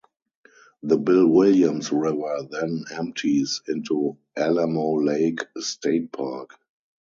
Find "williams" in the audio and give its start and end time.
1.27-1.91